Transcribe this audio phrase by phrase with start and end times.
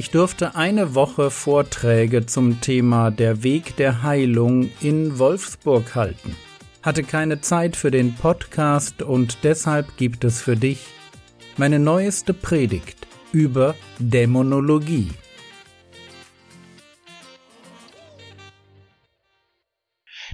[0.00, 6.34] Ich durfte eine Woche Vorträge zum Thema Der Weg der Heilung in Wolfsburg halten.
[6.82, 10.86] Hatte keine Zeit für den Podcast und deshalb gibt es für dich
[11.58, 15.10] meine neueste Predigt über Dämonologie.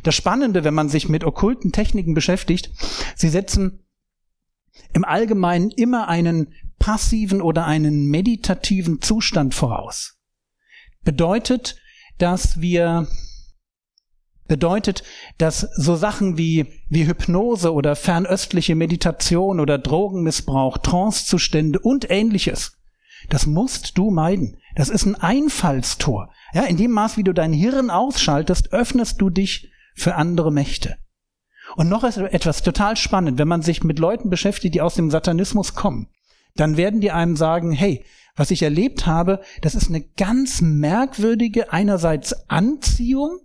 [0.05, 2.71] Das Spannende, wenn man sich mit okkulten Techniken beschäftigt,
[3.17, 3.85] sie setzen
[4.93, 10.19] im Allgemeinen immer einen passiven oder einen meditativen Zustand voraus.
[11.03, 11.77] Bedeutet,
[12.19, 13.09] dass wir
[14.49, 15.03] bedeutet,
[15.39, 22.79] dass so Sachen wie, wie Hypnose oder fernöstliche Meditation oder Drogenmissbrauch, Trancezustände und ähnliches,
[23.29, 24.59] das musst du meiden.
[24.77, 26.33] Das ist ein Einfallstor.
[26.53, 30.97] Ja, in dem Maß, wie du dein Hirn ausschaltest, öffnest du dich für andere Mächte.
[31.75, 35.75] Und noch etwas total spannend, wenn man sich mit Leuten beschäftigt, die aus dem Satanismus
[35.75, 36.09] kommen,
[36.57, 38.05] dann werden die einem sagen, hey,
[38.35, 43.39] was ich erlebt habe, das ist eine ganz merkwürdige einerseits Anziehung.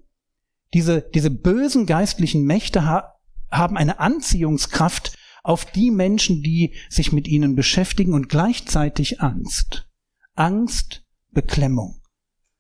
[0.74, 3.16] Diese, diese bösen geistlichen Mächte ha
[3.50, 9.90] haben eine Anziehungskraft auf die Menschen, die sich mit ihnen beschäftigen und gleichzeitig Angst.
[10.36, 12.02] Angst, Beklemmung.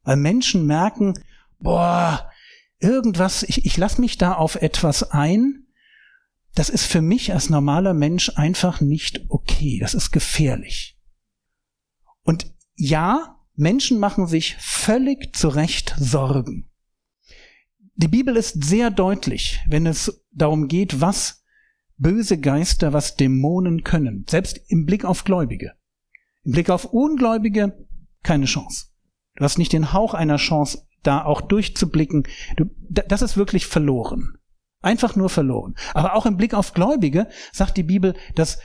[0.03, 1.13] Weil Menschen merken,
[1.59, 2.29] boah,
[2.79, 5.60] irgendwas, ich, ich lasse mich da auf etwas ein,
[6.55, 9.79] das ist für mich als normaler Mensch einfach nicht okay.
[9.79, 10.97] Das ist gefährlich.
[12.23, 16.69] Und ja, Menschen machen sich völlig zu Recht Sorgen.
[17.95, 21.43] Die Bibel ist sehr deutlich, wenn es darum geht, was
[21.97, 25.73] böse Geister, was Dämonen können, selbst im Blick auf Gläubige.
[26.43, 27.85] Im Blick auf Ungläubige
[28.23, 28.87] keine Chance.
[29.35, 32.27] Du hast nicht den Hauch einer Chance, da auch durchzublicken.
[32.57, 34.37] Du, das ist wirklich verloren.
[34.81, 35.75] Einfach nur verloren.
[35.93, 38.59] Aber auch im Blick auf Gläubige sagt die Bibel, dass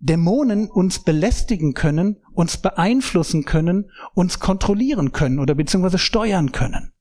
[0.00, 6.92] Dämonen uns belästigen können, uns beeinflussen können, uns kontrollieren können oder beziehungsweise steuern können.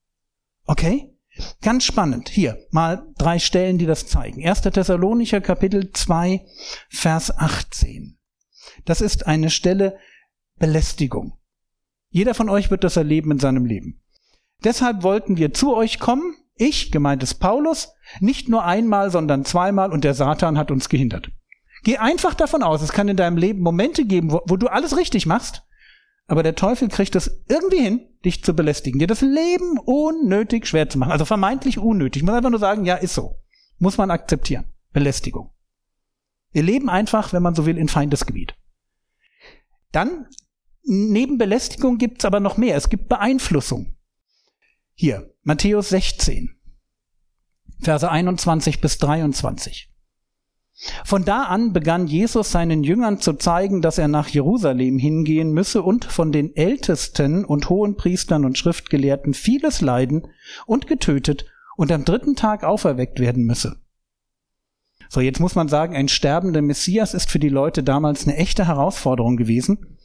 [0.66, 1.14] Okay?
[1.62, 2.30] Ganz spannend.
[2.30, 4.44] Hier mal drei Stellen, die das zeigen.
[4.48, 4.62] 1.
[4.62, 6.44] Thessalonicher Kapitel 2,
[6.90, 8.18] Vers 18.
[8.86, 9.98] Das ist eine Stelle
[10.58, 11.38] Belästigung.
[12.10, 14.02] Jeder von euch wird das erleben in seinem Leben.
[14.64, 19.92] Deshalb wollten wir zu euch kommen, ich, gemeint ist Paulus, nicht nur einmal, sondern zweimal
[19.92, 21.30] und der Satan hat uns gehindert.
[21.84, 24.98] Geh einfach davon aus, es kann in deinem Leben Momente geben, wo, wo du alles
[24.98, 25.64] richtig machst,
[26.28, 30.90] aber der Teufel kriegt es irgendwie hin, dich zu belästigen, dir das Leben unnötig schwer
[30.90, 31.14] zu machen.
[31.14, 32.22] Also vermeintlich unnötig.
[32.22, 33.40] Ich muss einfach nur sagen, ja, ist so.
[33.80, 34.66] Muss man akzeptieren.
[34.92, 35.52] Belästigung.
[36.52, 38.56] Wir leben einfach, wenn man so will, in Feindesgebiet.
[39.94, 40.28] Dann,
[40.84, 42.76] neben Belästigung gibt's aber noch mehr.
[42.76, 43.97] Es gibt Beeinflussung.
[45.00, 46.58] Hier, Matthäus 16,
[47.82, 49.94] Verse 21 bis 23.
[51.06, 55.84] Von da an begann Jesus seinen Jüngern zu zeigen, dass er nach Jerusalem hingehen müsse
[55.84, 60.30] und von den Ältesten und Hohenpriestern und Schriftgelehrten vieles leiden
[60.66, 63.80] und getötet und am dritten Tag auferweckt werden müsse.
[65.10, 68.66] So, jetzt muss man sagen, ein sterbender Messias ist für die Leute damals eine echte
[68.66, 70.00] Herausforderung gewesen.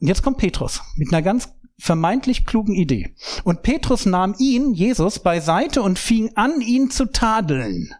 [0.00, 1.48] Und jetzt kommt Petrus mit einer ganz
[1.78, 3.14] vermeintlich klugen Idee.
[3.44, 7.94] Und Petrus nahm ihn, Jesus, beiseite und fing an, ihn zu tadeln.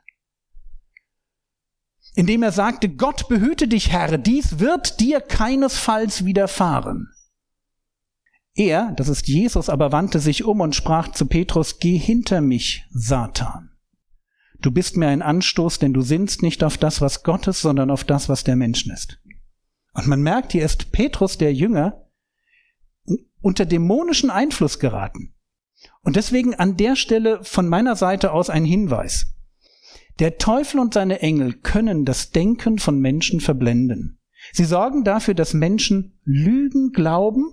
[2.15, 7.10] Indem er sagte, Gott behüte dich, Herr, dies wird dir keinesfalls widerfahren.
[8.54, 12.84] Er, das ist Jesus, aber wandte sich um und sprach zu Petrus, Geh hinter mich,
[12.91, 13.70] Satan.
[14.62, 18.04] Du bist mir ein Anstoß, denn du sinnst nicht auf das, was Gottes, sondern auf
[18.04, 19.19] das, was der Menschen ist.
[19.92, 22.05] Und man merkt, hier ist Petrus, der Jünger,
[23.46, 25.32] unter dämonischen Einfluss geraten.
[26.02, 29.36] Und deswegen an der Stelle von meiner Seite aus ein Hinweis.
[30.18, 34.18] Der Teufel und seine Engel können das Denken von Menschen verblenden.
[34.52, 37.52] Sie sorgen dafür, dass Menschen Lügen glauben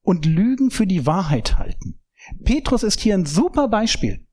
[0.00, 2.00] und Lügen für die Wahrheit halten.
[2.42, 4.26] Petrus ist hier ein super Beispiel.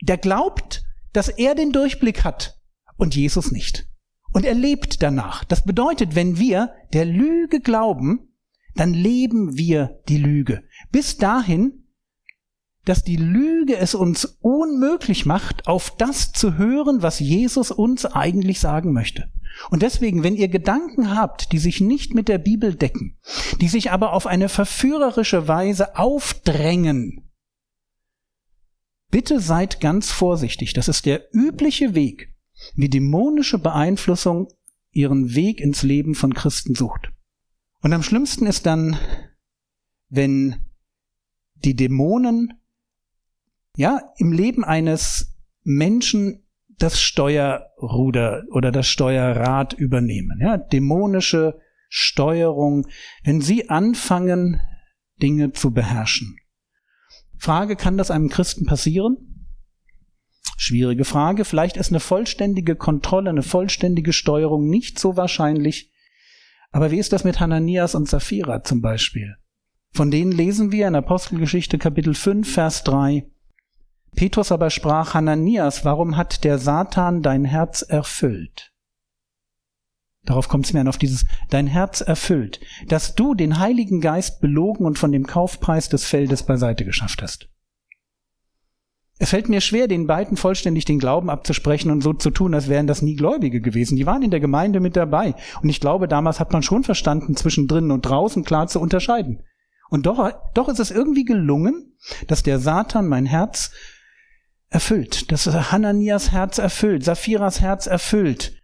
[0.00, 0.82] Der glaubt,
[1.12, 2.58] dass er den Durchblick hat
[2.96, 3.86] und Jesus nicht.
[4.32, 5.44] Und er lebt danach.
[5.44, 8.32] Das bedeutet, wenn wir der Lüge glauben,
[8.76, 10.62] dann leben wir die Lüge.
[10.92, 11.86] Bis dahin,
[12.84, 18.60] dass die Lüge es uns unmöglich macht, auf das zu hören, was Jesus uns eigentlich
[18.60, 19.30] sagen möchte.
[19.70, 23.18] Und deswegen, wenn ihr Gedanken habt, die sich nicht mit der Bibel decken,
[23.60, 27.30] die sich aber auf eine verführerische Weise aufdrängen,
[29.10, 30.72] bitte seid ganz vorsichtig.
[30.74, 32.34] Das ist der übliche Weg,
[32.74, 34.48] wie dämonische Beeinflussung
[34.92, 37.10] ihren Weg ins Leben von Christen sucht.
[37.86, 38.98] Und am schlimmsten ist dann,
[40.08, 40.56] wenn
[41.54, 42.52] die Dämonen
[43.76, 46.48] ja im Leben eines Menschen
[46.78, 50.40] das Steuerruder oder das Steuerrad übernehmen.
[50.42, 52.88] Ja, dämonische Steuerung,
[53.22, 54.60] wenn sie anfangen,
[55.22, 56.36] Dinge zu beherrschen.
[57.38, 59.46] Frage, kann das einem Christen passieren?
[60.56, 61.44] Schwierige Frage.
[61.44, 65.92] Vielleicht ist eine vollständige Kontrolle, eine vollständige Steuerung nicht so wahrscheinlich.
[66.76, 69.36] Aber wie ist das mit Hananias und Sapphira zum Beispiel?
[69.94, 73.26] Von denen lesen wir in Apostelgeschichte Kapitel 5, Vers 3.
[74.14, 78.74] Petrus aber sprach, Hananias, warum hat der Satan dein Herz erfüllt?
[80.26, 84.42] Darauf kommt es mir an, auf dieses dein Herz erfüllt, dass du den Heiligen Geist
[84.42, 87.48] belogen und von dem Kaufpreis des Feldes beiseite geschafft hast.
[89.18, 92.68] Es fällt mir schwer, den beiden vollständig den Glauben abzusprechen und so zu tun, als
[92.68, 93.96] wären das nie Gläubige gewesen.
[93.96, 95.34] Die waren in der Gemeinde mit dabei.
[95.62, 99.42] Und ich glaube, damals hat man schon verstanden, zwischen drinnen und draußen klar zu unterscheiden.
[99.88, 101.96] Und doch, doch ist es irgendwie gelungen,
[102.26, 103.70] dass der Satan mein Herz
[104.68, 108.60] erfüllt, dass Hananias Herz erfüllt, Saphiras Herz erfüllt,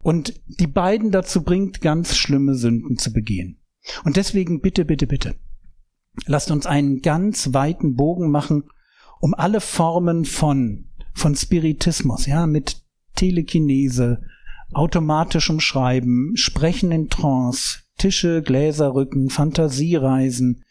[0.00, 3.60] und die beiden dazu bringt, ganz schlimme Sünden zu begehen.
[4.04, 5.36] Und deswegen bitte, bitte, bitte,
[6.26, 8.64] lasst uns einen ganz weiten Bogen machen,
[9.22, 12.82] um alle Formen von, von Spiritismus, ja, mit
[13.14, 14.20] Telekinese,
[14.72, 20.64] automatischem Schreiben, Sprechen in Trance, Tische, Gläserrücken, Fantasiereisen,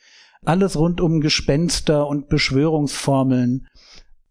[0.44, 3.68] alles rund um Gespenster und Beschwörungsformeln,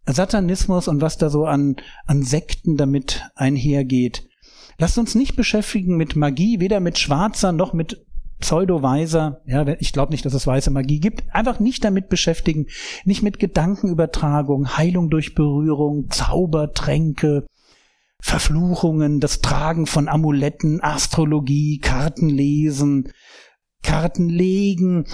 [0.06, 1.76] Satanismus und was da so an,
[2.06, 4.28] an Sekten damit einhergeht.
[4.76, 8.04] Lasst uns nicht beschäftigen mit Magie, weder mit schwarzer noch mit
[8.40, 12.66] pseudo-weiser, ja, ich glaube nicht, dass es weiße Magie gibt, einfach nicht damit beschäftigen,
[13.04, 17.46] nicht mit Gedankenübertragung, Heilung durch Berührung, Zaubertränke,
[18.20, 23.12] Verfluchungen, das Tragen von Amuletten, Astrologie, Kartenlesen,
[23.82, 25.06] Kartenlegen,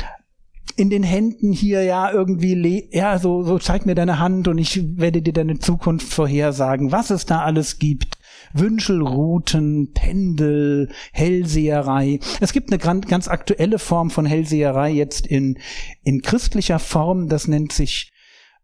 [0.76, 4.99] in den Händen hier ja irgendwie, ja, so, so zeig mir deine Hand und ich
[4.99, 8.19] werde dir deine Zukunft vorhersagen, was es da alles gibt.
[8.52, 12.20] Wünschelrouten, Pendel, Hellseherei.
[12.40, 15.58] Es gibt eine ganz aktuelle Form von Hellseherei jetzt in,
[16.02, 18.12] in christlicher Form, das nennt sich,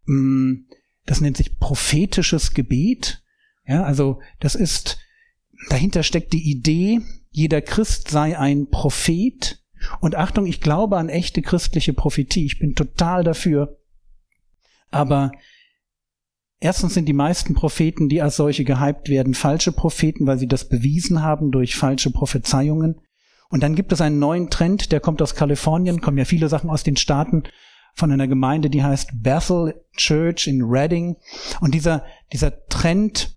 [0.05, 0.53] mm,
[1.05, 3.23] das nennt sich prophetisches Gebet.
[3.67, 4.99] Ja, also das ist,
[5.69, 9.59] dahinter steckt die Idee, jeder Christ sei ein Prophet.
[9.99, 12.45] Und Achtung, ich glaube an echte christliche Prophetie.
[12.45, 13.79] Ich bin total dafür.
[14.91, 15.31] Aber
[16.63, 20.69] Erstens sind die meisten Propheten, die als solche gehypt werden, falsche Propheten, weil sie das
[20.69, 23.01] bewiesen haben durch falsche Prophezeiungen.
[23.49, 26.69] Und dann gibt es einen neuen Trend, der kommt aus Kalifornien, kommen ja viele Sachen
[26.69, 27.43] aus den Staaten,
[27.95, 31.17] von einer Gemeinde, die heißt Bethel Church in Reading.
[31.59, 33.35] Und dieser, dieser Trend,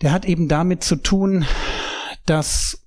[0.00, 1.44] der hat eben damit zu tun,
[2.26, 2.86] dass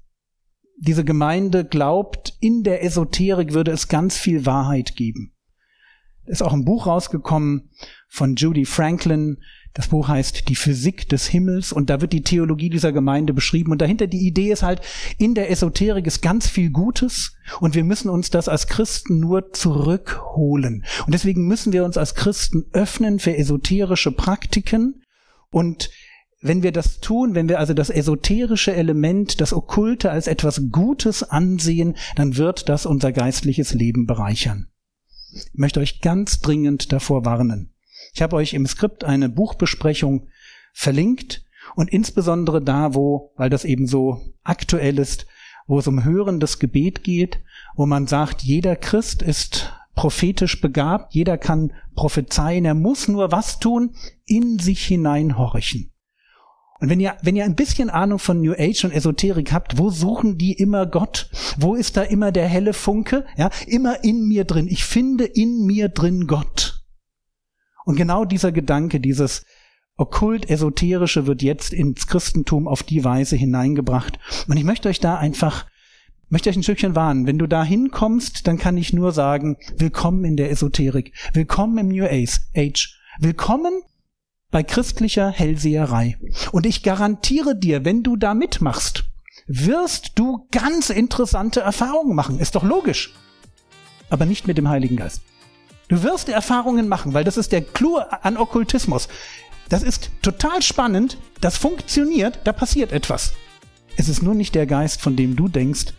[0.78, 5.34] diese Gemeinde glaubt, in der Esoterik würde es ganz viel Wahrheit geben
[6.28, 7.70] ist auch ein Buch rausgekommen
[8.08, 9.38] von Judy Franklin.
[9.74, 13.72] Das Buch heißt Die Physik des Himmels und da wird die Theologie dieser Gemeinde beschrieben
[13.72, 14.82] und dahinter die Idee ist halt,
[15.18, 19.52] in der Esoterik ist ganz viel Gutes und wir müssen uns das als Christen nur
[19.52, 20.84] zurückholen.
[21.06, 25.04] Und deswegen müssen wir uns als Christen öffnen für esoterische Praktiken
[25.52, 25.92] und
[26.42, 31.24] wenn wir das tun, wenn wir also das esoterische Element, das Okkulte als etwas Gutes
[31.24, 34.68] ansehen, dann wird das unser geistliches Leben bereichern.
[35.34, 37.74] Ich möchte euch ganz dringend davor warnen.
[38.14, 40.28] Ich habe euch im Skript eine Buchbesprechung
[40.74, 41.44] verlinkt
[41.76, 45.26] und insbesondere da, wo, weil das eben so aktuell ist,
[45.68, 47.40] wo es um hörendes Gebet geht,
[47.76, 53.60] wo man sagt, jeder Christ ist prophetisch begabt, jeder kann prophezeien, er muss nur was
[53.60, 53.96] tun,
[54.26, 55.92] in sich hineinhorchen.
[56.80, 59.90] Und wenn ihr, wenn ihr ein bisschen Ahnung von New Age und Esoterik habt, wo
[59.90, 61.30] suchen die immer Gott?
[61.58, 63.26] Wo ist da immer der helle Funke?
[63.36, 64.68] Ja, immer in mir drin.
[64.68, 66.77] Ich finde in mir drin Gott.
[67.88, 69.46] Und genau dieser Gedanke, dieses
[69.96, 74.20] okkult-esoterische wird jetzt ins Christentum auf die Weise hineingebracht.
[74.50, 75.68] Und ich möchte euch da einfach,
[76.28, 77.28] möchte euch ein Stückchen warnen.
[77.28, 81.14] Wenn du da hinkommst, dann kann ich nur sagen, willkommen in der Esoterik.
[81.32, 83.00] Willkommen im New Age.
[83.20, 83.82] Willkommen
[84.52, 86.18] bei christlicher Hellseherei.
[86.52, 89.06] Und ich garantiere dir, wenn du da mitmachst,
[89.48, 92.40] wirst du ganz interessante Erfahrungen machen.
[92.40, 93.14] Ist doch logisch.
[94.10, 95.22] Aber nicht mit dem Heiligen Geist.
[95.88, 99.08] Du wirst Erfahrungen machen, weil das ist der Clou an Okkultismus.
[99.70, 103.34] Das ist total spannend, das funktioniert, da passiert etwas.
[103.96, 105.94] Es ist nur nicht der Geist, von dem du denkst,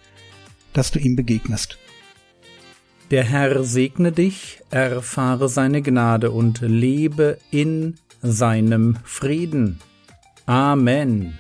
[0.73, 1.79] dass du ihm begegnest.
[3.11, 9.81] Der Herr segne dich, erfahre seine Gnade und lebe in seinem Frieden.
[10.45, 11.39] Amen.